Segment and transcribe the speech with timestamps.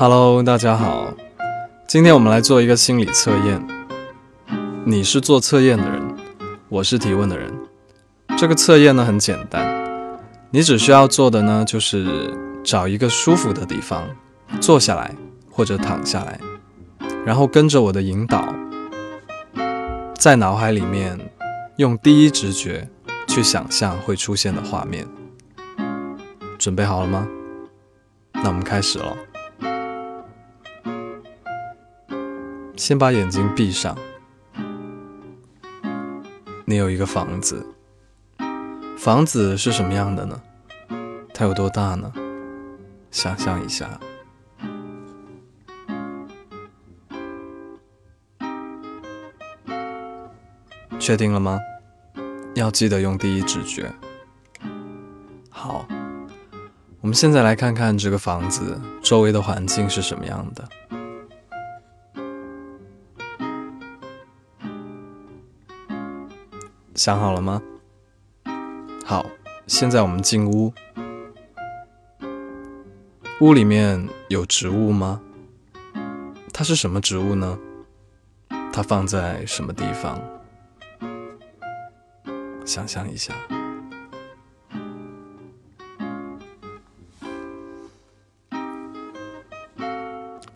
[0.00, 1.12] Hello，大家好，
[1.86, 3.62] 今天我们来做一个心理测验。
[4.82, 6.16] 你是做测验的人，
[6.70, 7.52] 我是提问的人。
[8.38, 10.18] 这个测验呢很简单，
[10.50, 12.34] 你只需要做的呢就是
[12.64, 14.08] 找一个舒服的地方
[14.58, 15.14] 坐下来
[15.50, 16.40] 或者躺下来，
[17.26, 18.54] 然后跟着我的引导，
[20.14, 21.20] 在脑海里面
[21.76, 22.88] 用第一直觉
[23.26, 25.06] 去想象会出现的画面。
[26.56, 27.28] 准备好了吗？
[28.32, 29.14] 那我们开始喽。
[32.80, 33.94] 先把眼睛闭上。
[36.64, 37.66] 你有一个房子，
[38.96, 40.40] 房子是什么样的呢？
[41.34, 42.10] 它有多大呢？
[43.10, 44.00] 想象一下。
[50.98, 51.60] 确定了吗？
[52.54, 53.92] 要记得用第一直觉。
[55.50, 55.86] 好，
[57.02, 60.66] 我们现在来看看这个房子周围的环境是什么样的。
[67.00, 67.62] 想好了吗？
[69.06, 69.24] 好，
[69.66, 70.70] 现在我们进屋。
[73.40, 75.18] 屋里面有植物吗？
[76.52, 77.58] 它是什么植物呢？
[78.70, 80.20] 它放在什么地方？
[82.66, 83.32] 想象一下。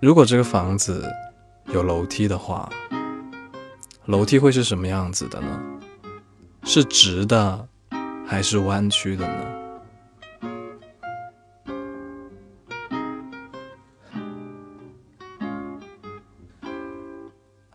[0.00, 1.06] 如果这个房子
[1.66, 2.66] 有楼梯的话，
[4.06, 5.69] 楼梯会是什么样子的呢？
[6.62, 7.68] 是直的
[8.26, 9.46] 还是弯曲的呢？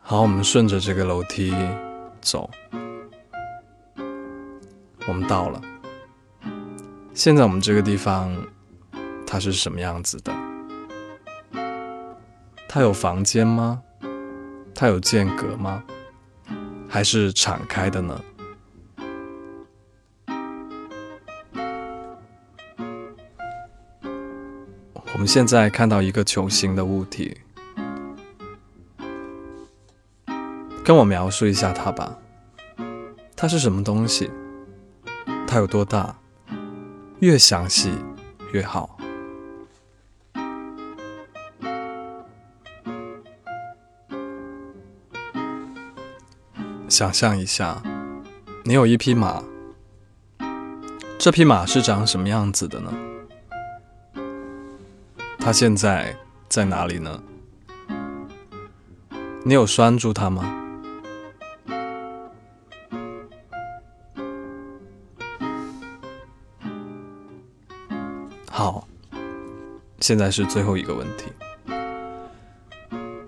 [0.01, 1.53] 好，我们顺着这个楼梯
[2.21, 2.49] 走，
[5.07, 5.61] 我们到了。
[7.13, 8.31] 现在我们这个地方，
[9.25, 10.33] 它是什么样子的？
[12.67, 13.81] 它有房间吗？
[14.73, 15.83] 它有间隔吗？
[16.87, 18.21] 还是敞开的呢？
[25.25, 27.35] 们现在看到一个球形的物体，
[30.83, 32.19] 跟我描述一下它吧。
[33.35, 34.29] 它是什么东西？
[35.47, 36.15] 它有多大？
[37.21, 37.91] 越详细
[38.51, 38.99] 越好。
[46.87, 47.81] 想象一下，
[48.63, 49.43] 你有一匹马，
[51.17, 52.93] 这匹马是长什么样子的呢？
[55.45, 56.17] 它现在
[56.49, 57.21] 在哪里呢？
[59.43, 60.43] 你有拴住它吗？
[68.49, 68.87] 好，
[69.99, 71.31] 现在是最后一个问题。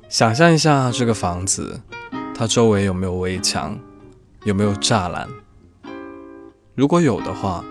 [0.09, 1.79] 想象一下这个房子，
[2.33, 3.77] 它周围有没有围墙？
[4.43, 5.29] 有没有栅栏？
[6.73, 7.63] 如果有的话，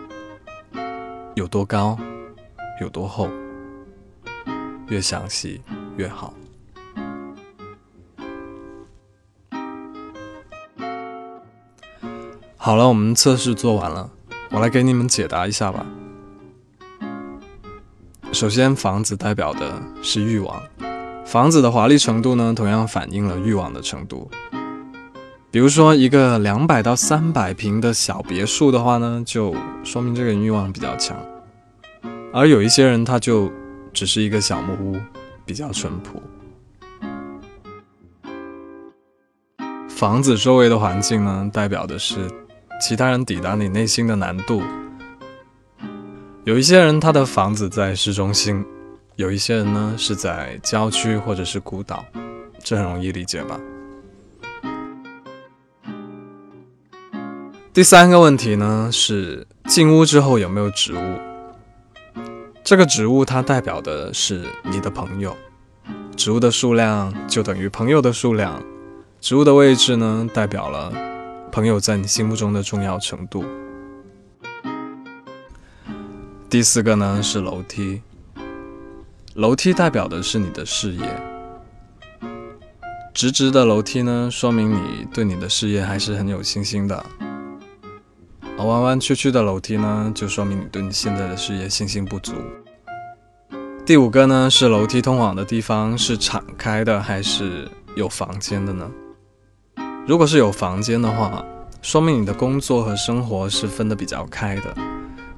[1.34, 1.98] 有多高？
[2.80, 3.28] 有多厚？
[4.88, 5.60] 越详细
[5.96, 6.32] 越好。
[12.56, 14.10] 好了，我们测试做完了，
[14.50, 15.86] 我来给你们解答一下吧。
[18.32, 20.62] 首先，房子代表的是欲望，
[21.24, 24.30] 房子的华丽程度呢，同样反映了欲望的程度。
[25.50, 29.54] 比如说，一个两百到三百平的小别墅的话呢，就
[29.84, 31.16] 说明这个欲望比较强，
[32.32, 33.50] 而有一些人他就。
[33.96, 35.00] 只是一个小木屋，
[35.46, 36.22] 比较淳朴。
[39.88, 42.30] 房子周围的环境呢，代表的是
[42.78, 44.62] 其他人抵达你内心的难度。
[46.44, 48.62] 有一些人他的房子在市中心，
[49.14, 52.04] 有一些人呢是在郊区或者是孤岛，
[52.62, 53.58] 这很容易理解吧？
[57.72, 61.35] 第三个问题呢是进屋之后有没有植物？
[62.66, 65.36] 这个植物它代表的是你的朋友，
[66.16, 68.60] 植物的数量就等于朋友的数量，
[69.20, 70.92] 植物的位置呢代表了
[71.52, 73.44] 朋友在你心目中的重要程度。
[76.50, 78.02] 第四个呢是楼梯，
[79.34, 81.22] 楼梯代表的是你的事业，
[83.14, 87.06] 直直的楼梯呢说明你对你的事业还是很有信心的。
[88.58, 92.32] 而弯弯曲曲的楼梯呢，就说明你对你现在的事业信心不足。
[93.84, 98.90] 第五个呢，是楼梯通往的地方是敞开的还是有房间的呢？
[100.06, 101.44] 如果是有房间的话，
[101.82, 104.74] 说明你的工作和生活是分得比较开的；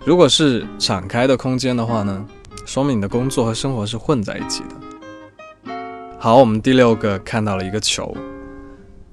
[0.05, 2.25] 如果是敞开的空间的话呢，
[2.65, 5.75] 说明你的工作和生活是混在一起的。
[6.21, 8.17] 好，我们第六个看到了一个球，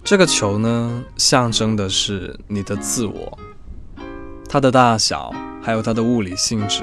[0.04, 3.38] 这个球呢，象征的是你的自我，
[4.56, 6.82] 它的大小，还有它的物理性质，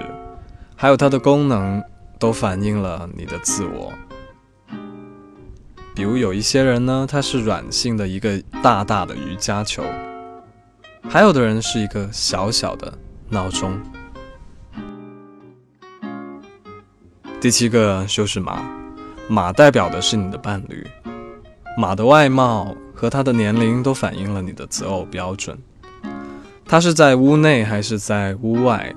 [0.76, 1.82] 还有它的功能，
[2.18, 3.90] 都反映了你的自我。
[5.94, 9.82] 比如有一些人呢，他是软性的一个大大的瑜伽球，
[11.08, 12.92] 还有的人是一个小小的
[13.30, 13.80] 闹钟。
[17.40, 18.62] 第七个就是马，
[19.30, 20.86] 马代表的是你的伴侣，
[21.78, 25.58] 马的外貌和它的年龄都反映了你的择偶标准。
[26.72, 28.94] 它是在屋内还是在屋外？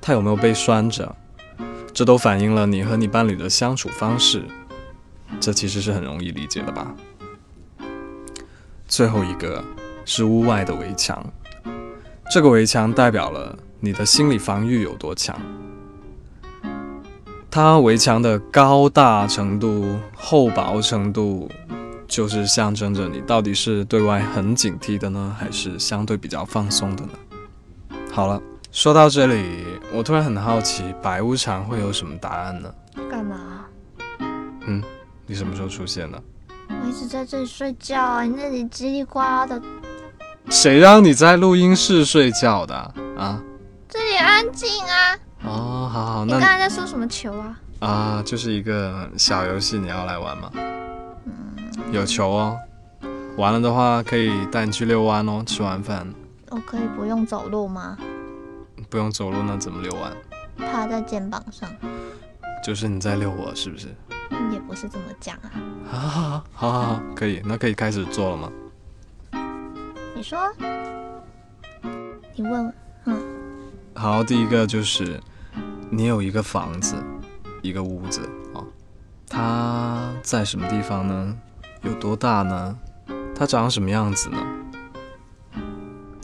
[0.00, 1.12] 它有没有被拴着？
[1.92, 4.44] 这都反映了你和你伴侣的相处方式。
[5.40, 6.94] 这其实是很容易理解的吧？
[8.86, 9.64] 最后一个
[10.04, 11.20] 是屋外的围墙，
[12.30, 15.36] 这个围墙代表了你的心理防御有多强。
[17.50, 21.50] 它围墙的高大程度、厚薄程度，
[22.08, 27.12] 就是象征着你到底是对外很警惕的呢，还是相对比较放松的呢？
[28.12, 28.40] 好了，
[28.72, 32.72] 说到这里，我突然很好奇，白无常会有什么答案呢？
[33.10, 33.64] 干嘛？
[34.66, 34.82] 嗯。
[35.28, 36.22] 你什么时候出现的？
[36.68, 39.60] 我一直在这里睡觉，你那里叽里呱啦的。
[40.48, 42.74] 谁让你在录音室睡觉的
[43.18, 43.42] 啊？
[43.88, 45.18] 这里安静啊。
[45.42, 46.24] 哦，好好。
[46.24, 47.58] 你刚才在说什么球啊？
[47.80, 50.48] 啊，就是一个小游戏，你要来玩吗？
[51.86, 51.92] 嗯。
[51.92, 52.58] 有球哦，
[53.36, 55.42] 完了的话可以带你去遛弯哦。
[55.46, 56.06] 吃完饭。
[56.50, 57.96] 我可以不用走路吗？
[58.88, 60.12] 不用走路，那怎么遛弯？
[60.56, 61.68] 趴在肩膀上。
[62.64, 63.88] 就是你在遛我，是不是？
[64.52, 65.50] 也不是这么讲啊！
[65.88, 68.50] 好好好，好好好，可以，那可以开始做了吗？
[70.14, 70.38] 你说，
[72.34, 72.72] 你问，
[73.04, 73.20] 嗯。
[73.94, 75.20] 好，第一个就是
[75.90, 76.96] 你有一个房子，
[77.62, 78.20] 一个屋子
[78.54, 78.64] 啊，
[79.28, 81.36] 它在什么地方呢？
[81.86, 82.76] 有多大呢？
[83.34, 84.38] 它长什么样子呢？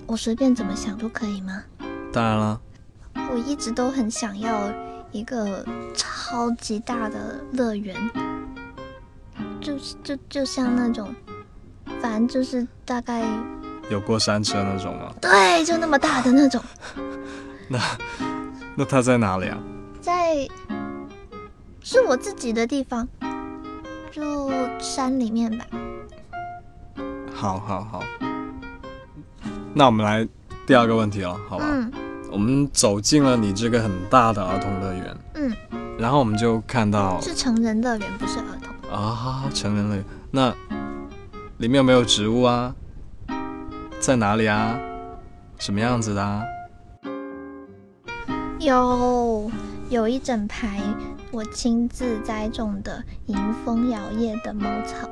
[0.06, 1.62] 我随便怎么想都可以吗？
[2.12, 2.60] 当然了。
[3.30, 4.70] 我一直都很想要。
[5.12, 5.62] 一个
[5.94, 7.94] 超级大的乐园，
[9.60, 11.14] 就是就就像那种，
[12.00, 13.22] 反正就是大概
[13.90, 15.12] 有过山车那种吗？
[15.20, 16.58] 对，就那么大的那种。
[17.68, 17.78] 那
[18.74, 19.58] 那它在哪里啊？
[20.00, 20.48] 在
[21.82, 23.06] 是我自己的地方，
[24.12, 25.64] 就山里面吧。
[27.34, 28.02] 好，好，好。
[29.74, 30.28] 那我们来
[30.66, 31.64] 第二个问题了，好吧？
[31.66, 31.90] 嗯。
[32.30, 35.52] 我们走进了你这个很大的儿童乐园，嗯，
[35.98, 40.04] 然后我们就看到是成人乐园，不是儿童啊，成人乐园。
[40.30, 40.54] 那
[41.58, 42.74] 里面有没有植物啊？
[44.00, 44.78] 在哪里啊？
[45.58, 46.22] 什么样子的？
[46.22, 46.42] 啊？
[48.58, 49.50] 有，
[49.92, 50.80] 有一整排
[51.30, 55.06] 我亲自栽种的迎风摇曳的猫草，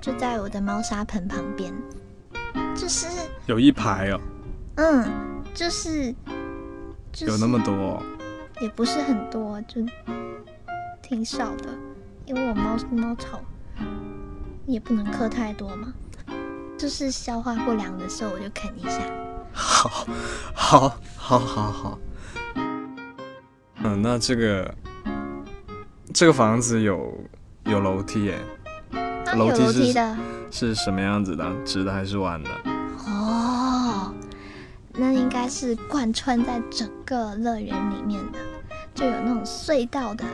[0.00, 1.74] 就在我的猫砂盆旁边。
[2.76, 3.08] 就是
[3.46, 4.20] 有一排哦，
[4.76, 5.04] 嗯，
[5.52, 6.14] 就是。
[7.26, 8.00] 有那么多，
[8.60, 9.84] 也不是很多，就
[11.02, 11.70] 挺少的。
[12.24, 13.40] 因为我猫猫草
[14.64, 15.92] 也不能嗑太多嘛，
[16.78, 19.00] 就是消化不良的时候我就啃一下。
[19.52, 20.06] 好，
[20.54, 21.98] 好，好，好，好。
[23.84, 24.74] 嗯，那这个
[26.12, 27.12] 这个房子有
[27.66, 28.38] 有楼梯耶？
[29.36, 29.94] 楼梯是
[30.50, 31.44] 是什么样子的？
[31.64, 32.50] 直的还是弯的？
[33.06, 34.12] 哦
[34.96, 38.38] 那应该是贯穿在整个乐园里面的，
[38.94, 40.24] 就有那种隧道的，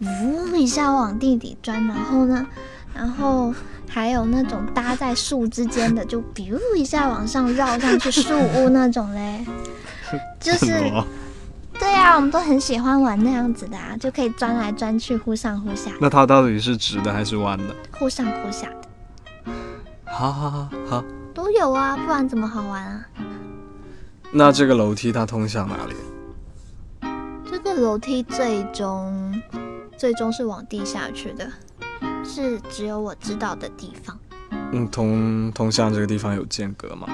[0.00, 2.46] 呜一下往地底钻，然后呢，
[2.92, 3.54] 然后
[3.88, 9.46] 还有那种搭在树之间的，就比如一下往上绕上去树屋那种嘞，
[10.40, 10.92] 就是，
[11.78, 15.92] 对啊，我们都很喜欢玩那样子的啊，就可以钻来钻去，忽上忽下。
[16.00, 17.74] 那它到底是直的还是弯的？
[17.98, 19.52] 忽上忽下的。
[20.04, 23.06] 好好好好，都有啊，不然怎么好玩啊？
[24.32, 25.94] 那这个楼梯它通向哪里？
[27.50, 29.42] 这个楼梯最终
[29.96, 31.48] 最终是往地下去的，
[32.24, 34.18] 是只有我知道的地方。
[34.72, 37.06] 嗯，通通向这个地方有间隔吗？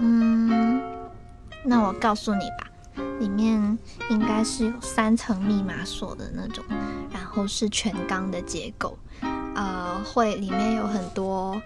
[0.00, 0.80] 嗯，
[1.62, 2.66] 那我告诉你吧，
[3.20, 3.78] 里面
[4.10, 6.64] 应该是有三层密码锁的那种，
[7.12, 8.98] 然后是全钢的结构，
[9.54, 11.60] 呃，会里面有很多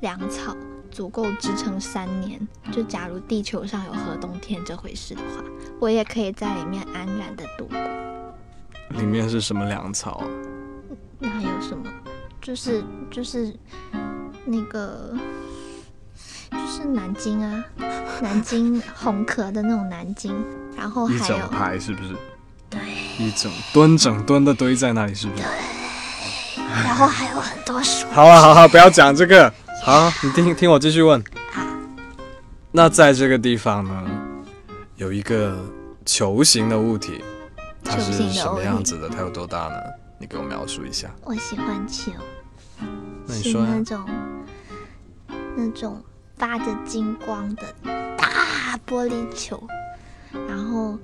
[0.00, 0.56] 粮草。
[0.90, 2.40] 足够支撑三年。
[2.70, 5.42] 就假如地球上有核冬天这回事的话，
[5.80, 7.76] 我也可以在里面安然的度过。
[8.90, 10.26] 里面是什么粮草啊？
[11.18, 11.90] 那还有什么？
[12.40, 13.52] 就是就是
[14.44, 15.12] 那个
[16.54, 17.64] 就是南京啊，
[18.22, 20.34] 南京红壳的那种南京，
[20.76, 22.14] 然后还有一整排是不是？
[22.70, 22.80] 对，
[23.18, 25.42] 一整吨整吨的堆在那里是不是？
[25.42, 25.50] 对。
[26.84, 28.06] 然后还有很多书。
[28.12, 29.52] 好啊，好好，不要讲这个。
[29.84, 31.22] 好，你听听我继续问。
[32.72, 34.04] 那在这个地方呢，
[34.96, 35.56] 有一个
[36.04, 37.22] 球形的物体，
[37.84, 39.08] 它是什么样子的？
[39.08, 39.76] 它有多大呢？
[40.18, 41.08] 你给我描述一下。
[41.22, 42.10] 我喜欢球，
[43.26, 44.04] 那你说那种
[45.54, 46.02] 那种
[46.36, 47.62] 发着金光的
[48.16, 49.62] 大玻璃球，
[50.48, 50.98] 然后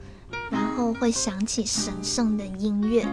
[0.51, 3.07] 然后会响起神圣的音乐。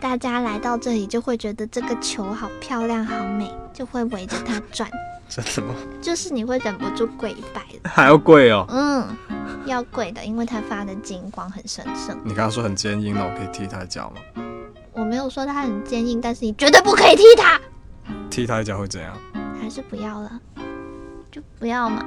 [0.00, 4.88] 大家来到这里就会觉得这个球好漂亮、好美，就会围着它转，
[5.28, 5.74] 真的吗？
[6.00, 7.90] 就是你会忍不住跪拜的。
[7.90, 8.64] 还要跪哦。
[8.70, 9.06] 嗯，
[9.66, 12.18] 要跪的，因为它发的金光很神圣。
[12.24, 14.42] 你刚刚说很坚硬，那我可以踢它一脚吗？
[14.92, 17.60] 我没有说它很坚硬，但是你绝对不可以踢它。
[18.30, 19.14] 踢它一脚会怎样？
[19.60, 20.40] 还是不要了，
[21.30, 22.04] 就不要嘛，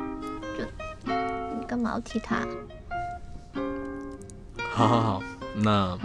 [0.58, 0.65] 就
[1.06, 2.39] 你干嘛要踢它？
[4.72, 5.24] 好好好，
[5.56, 5.98] 那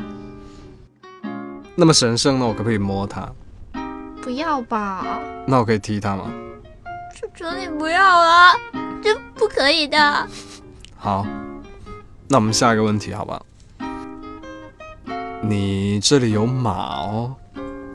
[1.75, 3.29] 那么神圣，那我可不可以摸它？
[4.23, 6.31] 不要吧，那我可以踢它吗？
[7.17, 8.55] 求求你不要啊，
[9.03, 10.29] 这不可以的。
[10.97, 11.27] 好，
[12.29, 13.43] 那我们下一个问题，好吧？
[15.43, 16.71] 你这里有马
[17.01, 17.35] 哦，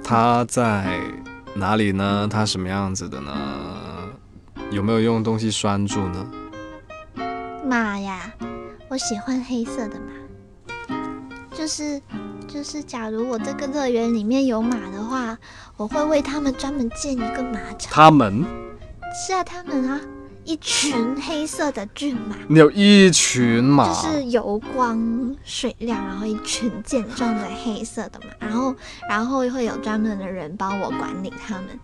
[0.03, 0.99] 它在
[1.53, 2.27] 哪里呢？
[2.29, 3.31] 它什么样子的呢？
[4.73, 6.27] 有没有用东西拴住呢？
[7.63, 8.33] 马呀，
[8.87, 10.97] 我喜欢黑色的马，
[11.55, 12.01] 就是
[12.47, 15.37] 就是，假如我这个乐园里面有马的话，
[15.77, 17.91] 我会为他们专门建一个马场。
[17.91, 18.43] 它们，
[19.27, 20.01] 是啊，他们啊，
[20.43, 22.35] 一群黑色的骏马。
[22.47, 28.75] 你有一群马，就是油光水亮，然后一群健壮的黑色的马，然后
[29.07, 31.79] 然后会有专门的人帮我管理它们，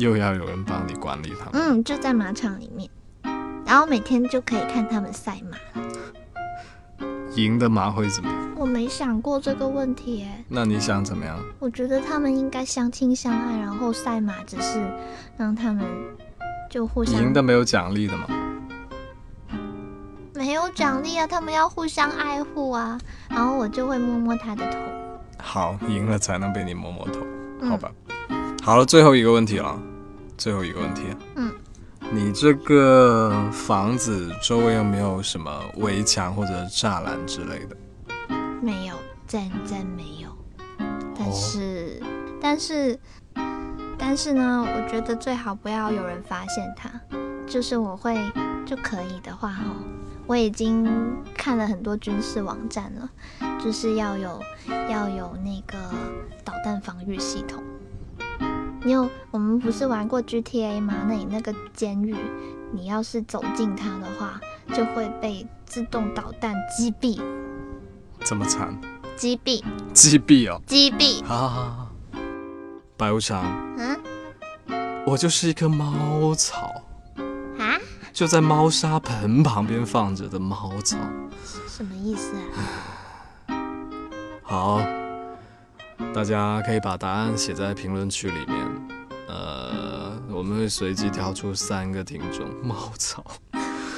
[0.00, 1.52] 又要有人帮你管理他们。
[1.52, 2.88] 嗯，就在马场里面，
[3.66, 5.58] 然后每天就可以看他们赛马。
[7.36, 8.50] 赢的马会怎么样？
[8.56, 11.38] 我没想过这个问题耶，那你想怎么样？
[11.58, 14.82] 我觉得他们应该相亲相爱，然后赛马只是
[15.36, 15.84] 让他们
[16.70, 18.26] 就互相赢的没有奖励的吗？
[20.34, 24.78] 没有奖励啊，他们要互相爱护啊，然后我就会摸摸他的头。
[25.38, 27.20] 好，赢了才能被你摸摸头，
[27.60, 27.92] 嗯好吧？
[28.62, 29.80] 好了，最后一个问题了，
[30.40, 31.02] 最后一个问题。
[31.36, 31.52] 嗯，
[32.10, 37.76] 你这个房子周围有没有什么围墙或者栅栏之类的？
[38.62, 38.96] 没有，
[39.28, 40.30] 真真没有。
[41.14, 42.02] 但哦是，
[42.40, 42.98] 但是，
[43.98, 46.90] 但是呢，我觉得最好不要有人发现它。
[47.46, 48.16] 就是我会
[48.64, 49.64] 就可以的话，哈，
[50.26, 50.88] 我已经
[51.34, 53.10] 看了很多军事网站了，
[53.62, 54.40] 就是要有
[54.88, 55.76] 要有那个
[56.42, 57.62] 导弹防御系统。
[58.82, 60.94] 你有我们不是玩过 GTA 吗？
[61.06, 62.16] 那你那个监狱，
[62.72, 64.40] 你要是走进它的话，
[64.74, 67.20] 就会被自动导弹击毙，
[68.24, 68.74] 这么惨，
[69.16, 70.60] 击毙，击毙哦！
[70.66, 71.22] 击毙。
[71.24, 71.90] 好好好好，
[72.96, 73.44] 白无常，
[73.78, 73.98] 嗯
[75.06, 76.72] 我就是一棵猫草，
[77.58, 77.76] 啊？
[78.12, 80.96] 就在猫砂盆旁边放着的猫草。
[81.68, 82.34] 什么意思
[83.46, 83.54] 啊？
[84.42, 84.82] 好，
[86.14, 88.56] 大家可以把答案写在评论区里面。
[89.28, 93.24] 呃，我们会随机挑出三个听众，猫草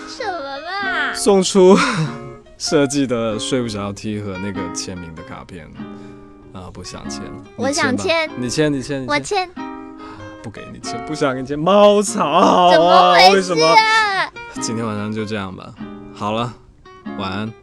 [0.09, 1.14] 什么啦？
[1.14, 1.76] 送出
[2.59, 5.66] 设计的睡不着 T 和那个签名的卡片。
[6.52, 7.23] 啊、不想签，
[7.56, 9.64] 我想签你签，你签，你我签，签，
[10.42, 11.59] 不给你签，不想给你签。
[11.59, 13.66] 猫草，怎么啊回事为什么？
[13.66, 14.30] 啊？
[14.61, 15.75] 今天晚上就这样吧。
[16.14, 16.52] 好了，
[17.18, 17.62] 晚安。